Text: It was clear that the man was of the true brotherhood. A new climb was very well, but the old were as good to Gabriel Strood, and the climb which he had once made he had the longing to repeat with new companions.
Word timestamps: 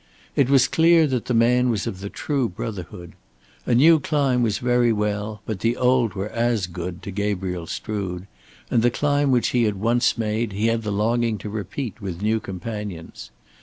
It 0.35 0.49
was 0.49 0.67
clear 0.67 1.05
that 1.05 1.25
the 1.25 1.33
man 1.35 1.69
was 1.69 1.85
of 1.85 1.99
the 1.99 2.09
true 2.09 2.49
brotherhood. 2.49 3.13
A 3.67 3.75
new 3.75 3.99
climb 3.99 4.41
was 4.41 4.57
very 4.57 4.91
well, 4.91 5.43
but 5.45 5.59
the 5.59 5.77
old 5.77 6.15
were 6.15 6.29
as 6.29 6.65
good 6.65 7.03
to 7.03 7.11
Gabriel 7.11 7.67
Strood, 7.67 8.25
and 8.71 8.81
the 8.81 8.89
climb 8.89 9.29
which 9.29 9.49
he 9.49 9.65
had 9.65 9.75
once 9.75 10.17
made 10.17 10.53
he 10.53 10.65
had 10.65 10.81
the 10.81 10.91
longing 10.91 11.37
to 11.37 11.51
repeat 11.51 12.01
with 12.01 12.23
new 12.23 12.39
companions. 12.39 13.29